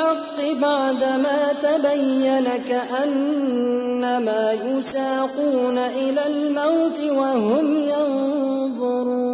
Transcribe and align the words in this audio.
الحق 0.00 0.60
بعدما 0.60 1.52
تبين 1.62 2.48
كأنما 2.68 4.52
يساقون 4.52 5.78
إلى 5.78 6.26
الموت 6.26 7.00
وهم 7.18 7.76
ينظرون. 7.76 9.30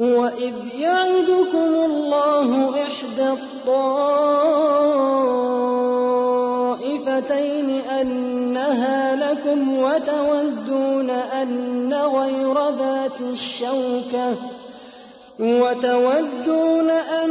وإذ 0.00 0.54
يعدكم 0.78 1.74
الله 1.84 2.70
إحدى 2.82 3.28
الطائفتين 3.28 4.20
أنها 8.00 9.16
لكم 9.16 9.78
وتودون 9.78 11.10
أن 11.10 11.94
غير 11.94 12.54
ذات 12.78 13.20
الشوكة 13.32 14.36
وتودون 15.40 16.90
أن 16.90 17.30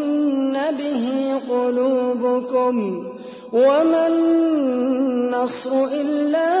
وما 3.53 4.07
النصر 4.07 5.85
إلا 6.01 6.60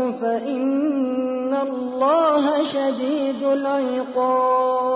شديد 2.91 3.43
العقاب. 3.43 4.89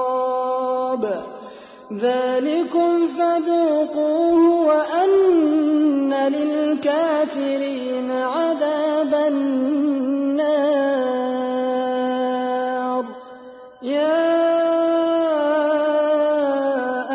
ذلكم 1.94 3.08
فذوقوه 3.18 4.68
وأن 4.68 6.14
الكافرين 6.14 8.12
عذاب 8.12 9.14
النار. 9.28 10.26
يا 13.84 14.36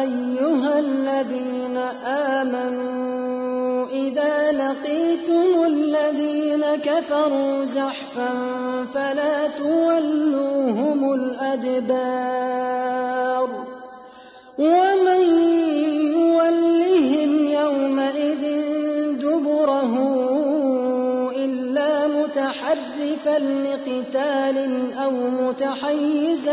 أيها 0.00 0.78
الذين 0.78 1.76
آمنوا 2.06 3.86
إذا 3.86 4.52
لقيتم 4.52 5.64
الذين 5.66 6.64
كفروا 6.84 7.39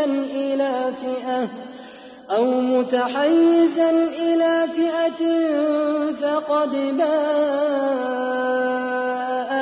إلى 0.05 0.91
فئة 1.01 1.47
أو 2.37 2.45
متحيزا 2.45 3.89
إلى 4.19 4.67
فئة 4.75 5.25
فقد 6.21 6.71
باء 6.97 7.07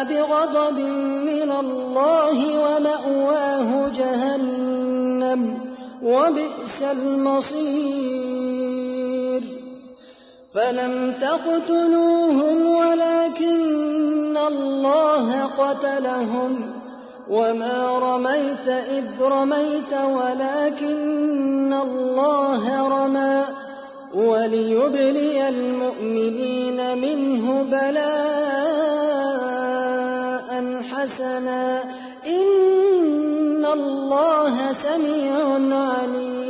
بغضب 0.04 0.80
من 1.26 1.52
الله 1.60 2.38
ومأواه 2.60 3.90
جهنم 3.98 5.60
وبئس 6.04 6.82
المصير. 6.82 7.96
فلم 10.54 11.14
تقتلوهم 11.22 12.66
ولكن 12.66 14.38
الله 14.38 15.46
قتلهم. 15.46 16.75
وما 17.30 18.00
رميت 18.00 18.68
إذ 18.68 19.22
رميت 19.22 19.94
ولكن 19.94 21.74
الله 21.74 22.88
رمى 22.88 23.44
وليبلي 24.14 25.50
المؤمنين 25.50 26.98
منه 26.98 27.64
بلاء 27.72 28.16
حسنا 30.92 31.84
إن 32.28 33.66
الله 33.66 34.74
سميع 34.74 35.36
عليم 35.76 36.46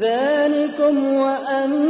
ذلكم 0.00 1.14
وأن 1.14 1.89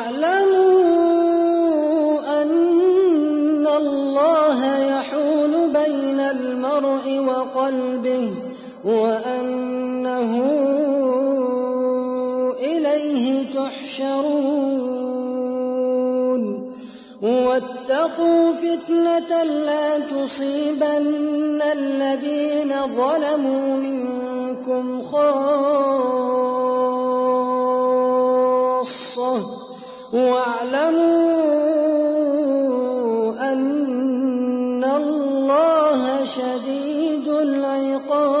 وأنه 8.85 10.31
إليه 12.59 13.45
تحشرون. 13.53 14.81
واتقوا 17.21 18.51
فتنة 18.51 19.43
لا 19.43 19.99
تصيبن 19.99 21.61
الذين 21.61 22.71
ظلموا 22.97 23.77
منكم 23.77 25.01
خاصة. 25.01 26.41
واعلموا 30.13 31.31
أن 33.53 34.83
الله 34.83 36.25
شديد 36.25 37.27
العقاب. 37.27 38.40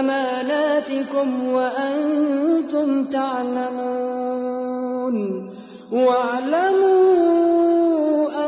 أماناتكم 0.00 1.28
وأنتم 1.52 3.04
تعلمون. 3.04 4.36
واعلموا 5.92 7.16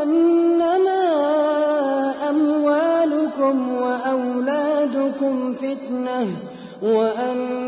أنما 0.02 1.04
أموالكم 2.30 3.72
وأولادكم 3.72 5.54
فتنة 5.54 6.26
وأن 6.82 7.67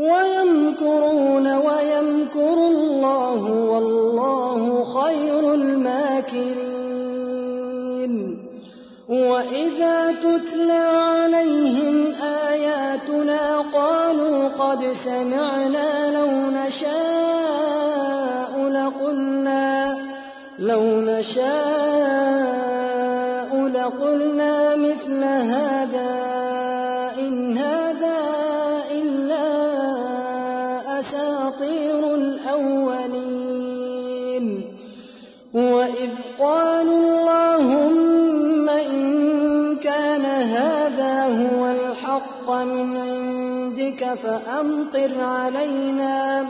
ويمكرون 0.00 1.46
ويمكر 1.46 2.54
الله 2.54 3.40
والله 3.70 4.60
خير 4.84 5.54
الماكرين. 5.54 6.80
وإذا 9.08 9.96
تتلى 10.12 10.86
عليهم 11.12 12.12
آياتنا 12.48 13.64
قالوا 13.74 14.48
قد 14.58 14.80
سمعنا 15.04 16.10
لو 16.10 16.30
نشاء 16.60 18.52
لقلنا 18.70 19.98
لو 20.58 20.82
نشاء 20.82 21.39
فأمطر 44.14 45.20
علينا 45.20 46.46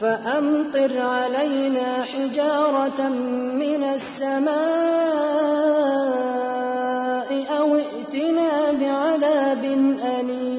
فأمطر 0.00 1.00
علينا 1.00 2.04
حجارة 2.04 3.08
من 3.62 3.84
السماء 3.94 4.56
أو 7.58 7.76
ائتنا 7.76 8.72
بعذاب 8.80 9.64
أليم. 10.20 10.55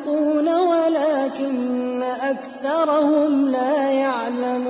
المتقون 0.00 0.48
ولكن 0.48 2.02
أكثرهم 2.02 3.48
لا 3.48 3.90
يعلمون 3.90 4.69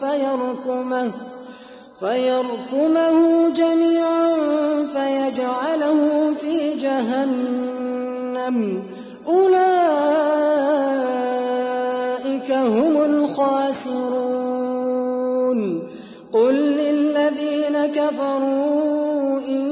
فيركمه 0.00 1.10
فيركمه 2.00 3.48
جميعا 3.48 4.34
فيجعله 4.94 6.00
في 6.40 6.74
جهنم. 6.74 8.82
أولئك 9.26 9.58
هم 12.52 13.02
الخاسرون. 13.02 14.26
قل 16.32 16.54
للذين 16.54 17.86
كفروا 17.86 19.40
إن 19.48 19.62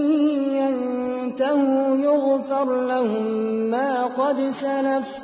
ينتهوا 0.52 1.96
يغفر 1.96 2.86
لهم 2.86 3.24
ما 3.70 4.04
قد 4.04 4.52
سلف. 4.60 5.23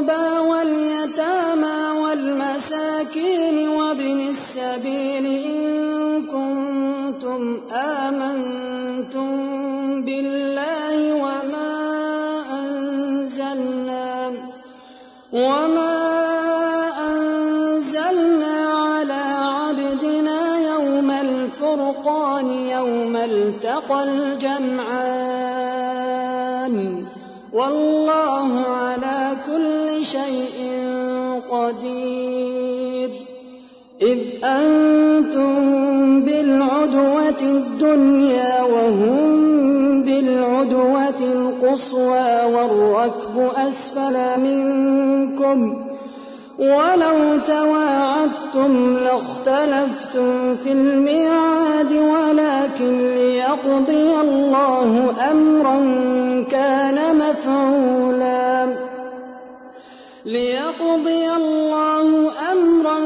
القربى 0.00 0.38
واليتامى 0.48 2.00
والمساكين 2.00 3.68
وابن 3.68 4.28
السبيل 4.28 5.26
إن 5.26 5.59
والركب 42.90 43.50
أسفل 43.56 44.40
منكم 44.40 45.84
ولو 46.58 47.38
تواعدتم 47.46 48.96
لاختلفتم 48.96 50.56
في 50.56 50.72
الميعاد 50.72 51.92
ولكن 51.92 53.14
ليقضي 53.14 54.20
الله 54.20 55.14
أمرا 55.30 55.78
كان 56.50 57.16
مفعولا. 57.16 58.66
ليقضي 60.24 61.30
الله 61.36 62.32
أمرا 62.52 62.98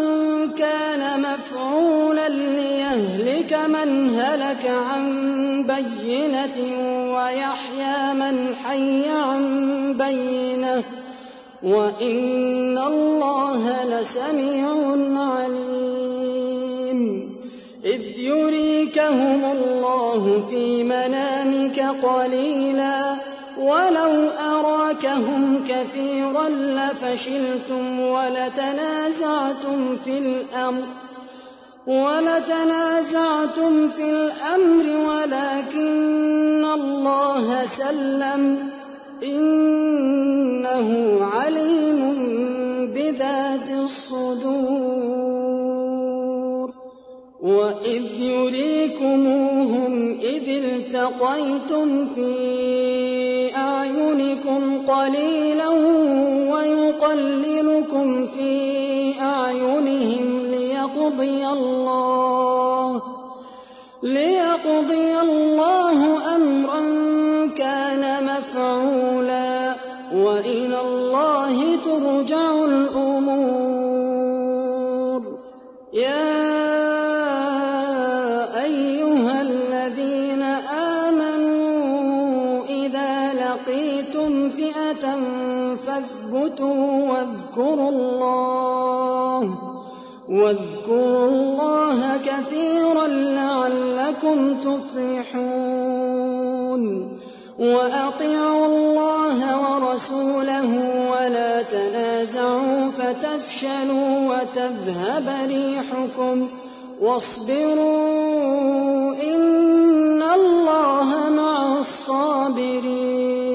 كان 0.59 1.21
مفعولا 1.21 2.29
ليهلك 2.29 3.53
من 3.69 4.21
هلك 4.21 4.71
عن 4.91 5.05
بينة 5.63 6.94
ويحيى 7.25 8.13
من 8.15 8.55
حي 8.65 9.09
عن 9.09 9.43
بينه 9.99 10.83
وإن 11.63 12.79
الله 12.79 13.85
لسميع 13.85 14.69
عليم. 15.33 17.01
إذ 17.85 18.19
يريكهم 18.19 19.45
الله 19.45 20.43
في 20.51 20.85
منامك 20.85 21.81
قليلا 22.03 23.15
ولو 23.59 24.31
أراكهم 24.41 25.65
كثيرا 25.69 26.49
لفشلتم 26.49 28.01
ولتنازعتم 28.01 29.97
في 30.05 30.19
الأمر. 30.19 30.85
ولتنازعتم 31.87 33.73
في 33.89 34.03
الأمر 34.03 34.85
ولكن 35.09 36.65
الله 36.75 37.67
سلم 37.67 38.59
إنه 39.23 40.89
عليم 41.35 42.01
بذات 42.95 43.71
الصدور 43.71 45.15
وإذ 47.43 48.21
يريكموهم 48.21 49.93
إذ 50.23 50.49
التقيتم 50.49 52.07
في 52.15 53.57
أعينكم 53.57 54.87
قليلا 54.87 55.69
ويقللكم 56.53 58.27
في 58.27 58.75
أعينهم 59.21 60.47
ليقضي 60.51 61.47
الله 61.47 61.74
واذكروا 87.57 87.91
الله 87.91 89.55
واذكروا 90.29 91.29
الله 91.29 92.17
كثيرا 92.17 93.07
لعلكم 93.07 94.55
تفلحون 94.55 95.85
وأطيعوا 97.59 98.67
الله 98.67 99.39
ورسوله 99.63 100.71
ولا 101.11 101.63
تنازعوا 101.63 102.91
فتفشلوا 102.99 104.19
وتذهب 104.29 105.27
ريحكم 105.47 106.49
واصبروا 107.01 108.35
إن 109.23 110.23
الله 110.23 111.09
مع 111.37 111.79
الصابرين 111.79 113.55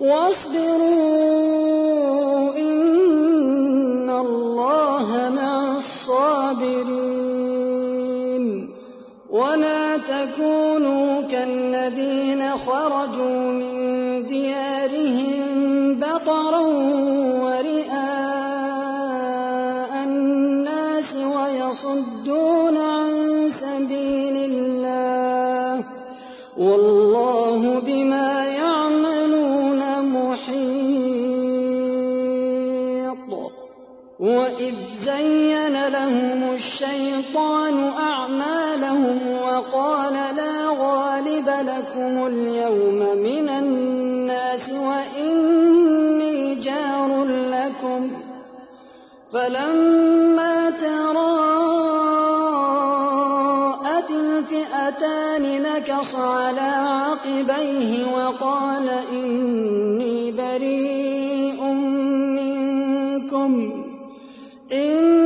واصبروا 0.00 1.19
تكونوا 10.20 11.22
كالذين 11.22 12.50
خرجوا 12.58 13.49
إني 64.72 65.19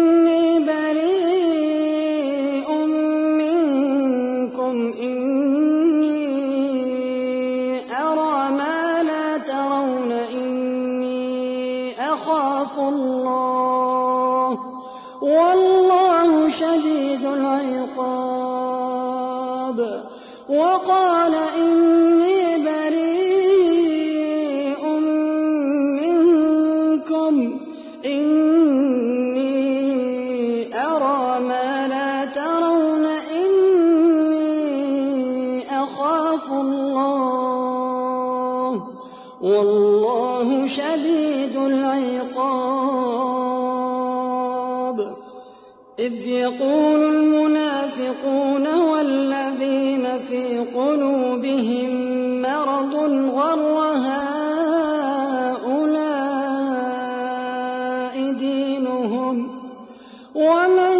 ومن 60.34 60.96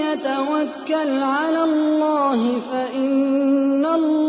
يتوكل 0.00 1.22
على 1.22 1.64
الله 1.64 2.60
فإن 2.72 3.86
الله 3.86 4.23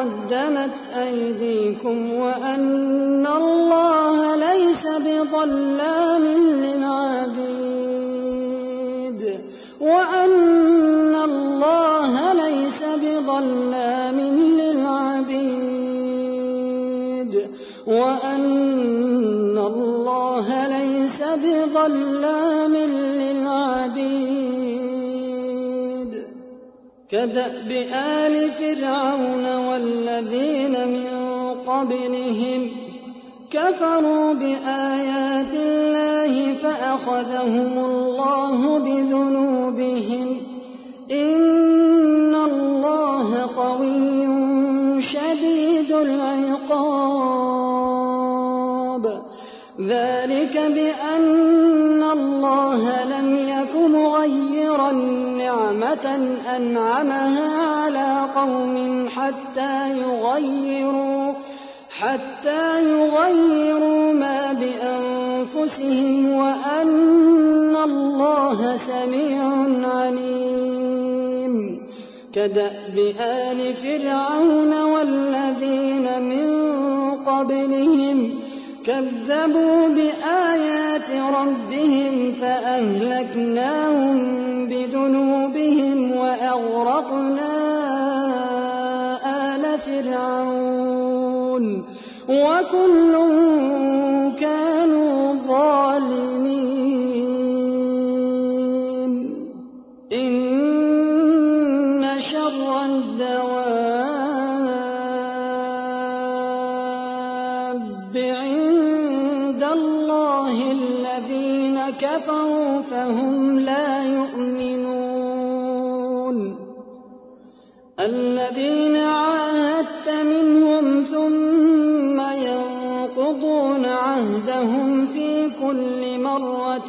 قدمت 0.00 0.78
أيديكم 0.96 2.14
وأن 2.14 3.26
الله 3.26 4.36
ليس 4.36 4.86
بظلام 4.86 6.24
للعبيد 6.64 7.60
وأن 9.80 11.14
الله 11.24 12.32
ليس 12.32 12.82
بظلام 13.02 14.20
للعبيد 14.60 15.50
وأن 17.86 19.58
الله 19.58 20.66
ليس 20.66 21.22
بظلام 21.22 22.74
للعبيد 22.74 24.59
كدأب 27.10 27.70
آل 27.92 28.50
فرعون 28.52 29.56
والذين 29.56 30.88
من 30.88 31.10
قبلهم 31.66 32.70
كفروا 33.50 34.34
بآيات 34.34 35.54
الله 35.54 36.54
فأخذهم 36.54 37.78
الله 37.78 38.78
بذنوبهم 38.78 40.36
إن 41.10 41.49
أنعمها 56.56 57.66
على 57.66 58.26
قوم 58.36 59.06
حتى 59.16 59.98
يغيروا 59.98 61.32
حتى 62.00 62.84
يغيروا 62.84 64.12
ما 64.12 64.52
بأنفسهم 64.52 66.32
وأن 66.32 67.76
الله 67.76 68.76
سميع 68.76 69.42
عليم. 69.88 70.30
كدأب 72.34 72.96
آل 73.20 73.74
فرعون 73.74 74.82
والذين 74.82 76.22
من 76.22 76.46
قبلهم 77.26 78.30
كذبوا 78.86 79.88
بآيات 79.88 81.10
ربهم 81.34 82.34
فأهلكناهم 82.40 84.29
وأغرقنا 87.00 87.52
آل 89.54 89.78
فرعون 89.80 91.64
وكل 92.28 93.09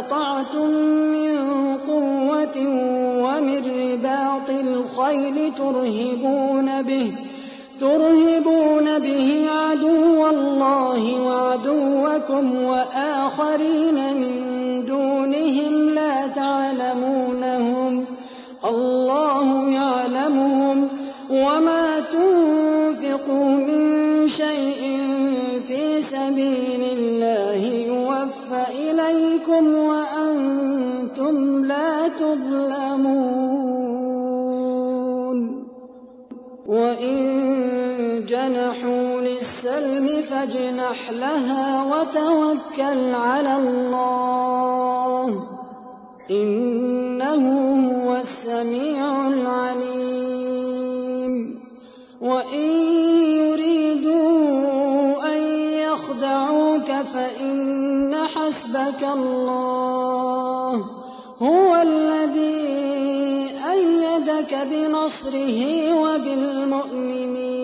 استطعتم 0.00 0.70
من 1.12 1.36
قوة 1.86 2.56
ومن 3.24 3.62
رباط 3.64 4.50
الخيل 4.50 5.52
ترهبون 5.58 6.82
به 6.82 7.12
ترهبون 7.80 8.98
به 8.98 9.46
عدو 9.50 10.26
الله 10.30 11.20
وعدوكم 11.20 12.64
وآخرين 12.64 14.16
من 14.16 14.34
دونهم 14.86 15.90
لا 15.94 16.26
تعلمونهم 16.26 18.04
الله 18.64 19.70
يعلمهم 19.70 20.88
وما 21.30 22.00
تنفقوا 22.00 23.44
من 23.44 24.28
شيء 24.28 25.00
في 25.68 26.02
سبيل 26.02 26.69
جنحوا 39.62 39.80
للسلم 39.80 40.22
فاجنح 40.22 41.10
لها 41.10 41.84
وتوكل 41.84 43.14
على 43.14 43.56
الله. 43.56 45.44
إنه 46.30 47.44
هو 47.90 48.16
السميع 48.16 49.28
العليم. 49.28 50.54
وإن 52.20 52.70
يريدوا 53.38 54.22
أن 55.32 55.42
يخدعوك 55.72 56.92
فإن 57.14 58.16
حسبك 58.34 59.02
الله. 59.14 60.84
هو 61.42 61.76
الذي 61.82 62.80
أيدك 63.70 64.54
بنصره 64.70 65.60
وبالمؤمنين. 65.94 67.59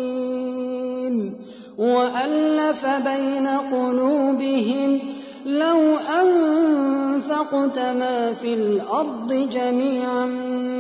وألف 1.79 2.87
بين 2.87 3.49
قلوبهم 3.73 5.01
لو 5.47 5.97
أنفقت 6.23 7.79
ما 7.79 8.33
في 8.33 8.55
الأرض 8.55 9.33
جميعا 9.53 10.25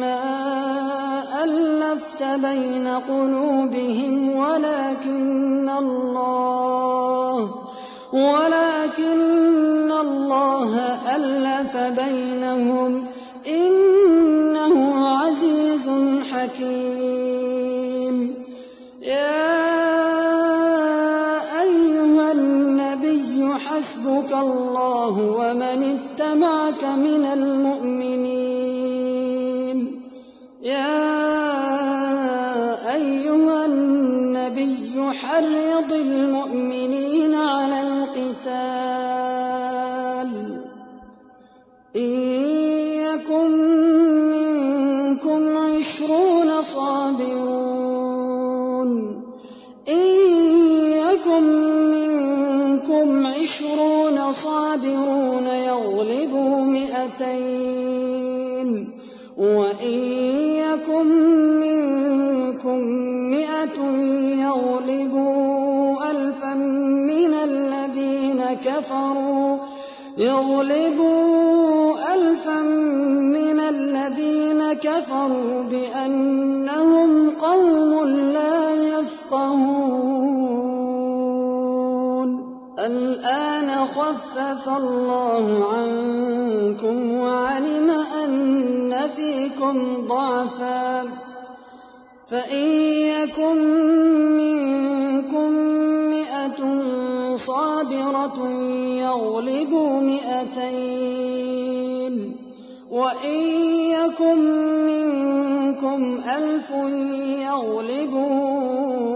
ما 0.00 0.18
ألفت 1.44 2.22
بين 2.22 2.88
قلوبهم 2.88 4.36
ولكن 4.36 5.70
الله 5.78 7.50
ولكن 8.12 9.92
الله 9.92 10.78
ألف 11.16 11.76
بينهم 11.76 13.05
يغلبوا 64.38 66.10
ألفا 66.10 66.54
من 66.54 67.34
الذين 67.34 68.44
كفروا. 68.64 69.58
يغلبوا 70.18 72.14
ألفا 72.14 72.60
من 73.20 73.60
الذين 73.60 74.72
كفروا 74.72 75.62
بأنهم 75.70 77.30
قوم 77.30 78.08
لا 78.08 78.70
يفقهون. 78.70 80.26
الآن 82.78 83.70
خفف 83.70 84.68
الله 84.76 85.66
عنكم 85.74 87.12
وعلم 87.12 87.90
أن 88.24 89.08
فيكم 89.16 90.06
ضعفا. 90.08 91.25
فإن 92.30 92.66
يكن 92.90 93.56
منكم 94.36 95.50
مئة 96.10 96.58
صابرة 97.36 98.48
يغلبوا 99.00 100.00
مئتين 100.00 101.56
وإن 102.90 103.40
يكن 103.90 104.38
منكم 104.86 106.20
ألف 106.36 106.70
يغلبوا 107.46 109.15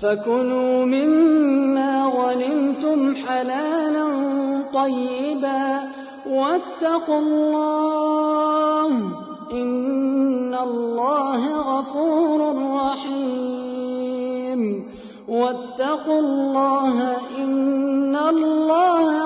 فكلوا 0.00 0.84
مما 0.84 2.06
غنمتم 2.06 3.14
حلالا 3.14 4.06
طيبا 4.74 5.80
واتقوا 6.30 7.18
الله 7.18 8.88
إن 9.52 10.54
الله 10.54 11.60
غفور 11.60 12.54
رحيم 12.74 14.56
واتقوا 15.28 16.20
الله 16.20 17.16
إن 17.38 18.16
الله 18.16 19.25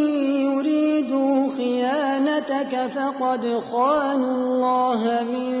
شهوتك 2.47 2.91
فقد 2.95 3.61
خانوا 3.71 4.35
الله 4.35 5.23
من 5.23 5.55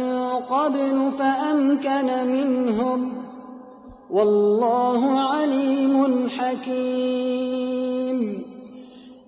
قبل 0.49 1.11
فأمكن 1.19 2.27
منهم. 2.27 3.13
والله 4.09 5.19
عليم 5.19 6.29
حكيم. 6.29 8.17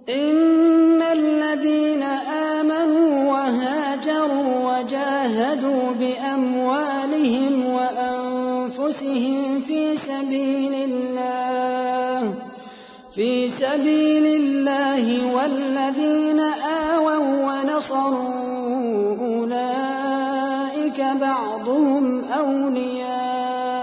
إن 0.09 1.01
الذين 1.01 2.03
آمنوا 2.03 3.31
وهاجروا 3.31 4.79
وجاهدوا 4.79 5.91
بأموالهم 5.99 7.53
وأنفسهم 7.73 9.61
في 9.67 9.97
سبيل 9.97 10.73
الله 10.73 12.33
في 13.15 13.49
سبيل 13.49 14.25
الله 14.25 15.35
والذين 15.35 16.39
آمنوا 16.39 16.82
ونصروا 17.93 19.17
أولئك 19.21 20.99
بعضهم 21.21 22.23
أولياء 22.39 23.73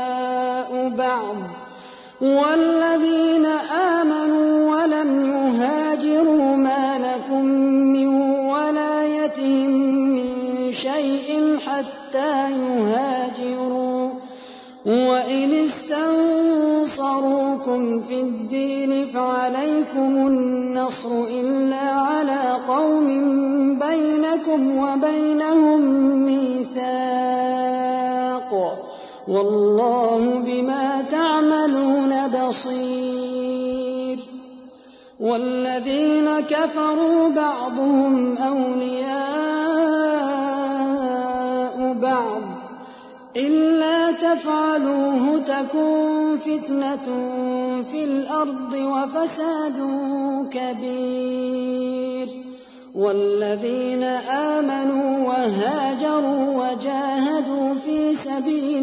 بعض 0.99 1.37
والذين 2.20 3.46
آمنوا 4.01 4.77
ولم 4.77 5.11
يهاجروا 5.27 6.57
ما 6.57 6.99
لكم 6.99 7.44
من 7.94 8.07
ولايتهم 8.51 9.70
من 10.14 10.73
شيء 10.73 11.59
حتى 11.66 12.51
يهاجروا 12.51 14.11
وإن 14.87 15.55
استنصروكم 16.81 17.20
في 18.09 18.20
الدين 18.20 19.07
فعليكم 19.07 20.27
النصر 20.27 21.25
إلا 21.40 21.90
بينكم 24.56 24.76
وبينهم 24.78 25.80
ميثاق 26.26 26.80
والله 29.28 30.38
بما 30.46 31.02
تعملون 31.10 32.28
بصير 32.28 34.18
والذين 35.20 36.40
كفروا 36.40 37.28
بعضهم 37.28 38.38
أولياء 38.38 39.10
بعض 42.02 42.42
إلا 43.36 44.12
تفعلوه 44.12 45.38
تكن 45.38 46.38
فتنة 46.38 47.06
في 47.90 48.04
الأرض 48.04 48.72
وفساد 48.74 49.78
كبير 50.52 52.19
والذين 52.94 54.03
آمنوا 54.03 55.29
وهاجروا 55.29 56.44
وجاهدوا 56.62 57.74
في 57.85 58.14
سبيل 58.14 58.79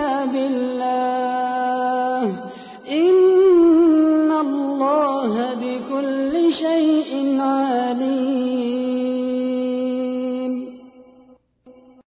كتاب 0.00 0.34